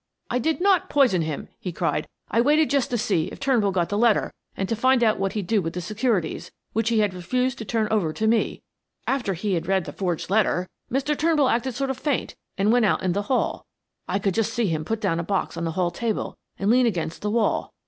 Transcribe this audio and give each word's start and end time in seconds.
"I 0.31 0.39
did 0.39 0.59
not 0.59 0.89
poison 0.89 1.21
him," 1.21 1.47
he 1.59 1.71
cried. 1.71 2.07
"I 2.31 2.41
waited 2.41 2.71
just 2.71 2.89
to 2.89 2.97
see 2.97 3.25
if 3.27 3.39
Turnbull 3.39 3.71
got 3.71 3.89
the 3.89 3.99
letter 3.99 4.33
and 4.57 4.67
to 4.67 4.75
find 4.75 5.03
out 5.03 5.19
what 5.19 5.33
he'd 5.33 5.45
do 5.45 5.61
with 5.61 5.73
the 5.73 5.79
securities, 5.79 6.51
which 6.73 6.89
he 6.89 7.01
had 7.01 7.13
refused 7.13 7.59
to 7.59 7.65
turn 7.65 7.87
over 7.91 8.11
to 8.13 8.25
me. 8.25 8.63
After 9.05 9.35
he 9.35 9.53
had 9.53 9.67
read 9.67 9.85
the 9.85 9.93
forged 9.93 10.31
letter 10.31 10.65
Mr. 10.91 11.15
Turnbull 11.15 11.49
acted 11.49 11.75
sort 11.75 11.91
of 11.91 11.99
faint 11.99 12.33
and 12.57 12.71
went 12.71 12.85
out 12.85 13.03
in 13.03 13.11
the 13.13 13.21
hall. 13.29 13.67
I 14.07 14.17
could 14.17 14.33
just 14.33 14.53
see 14.55 14.65
him 14.65 14.85
put 14.85 15.01
down 15.01 15.19
a 15.19 15.23
box 15.23 15.55
on 15.55 15.65
the 15.65 15.73
hall 15.73 15.91
table 15.91 16.35
and 16.57 16.71
lean 16.71 16.87
against 16.87 17.21
the 17.21 17.29
wall. 17.29 17.71